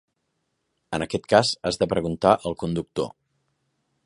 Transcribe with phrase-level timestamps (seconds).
[0.97, 3.11] En aquest cas has de preguntar al conductor.